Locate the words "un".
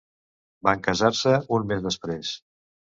1.61-1.71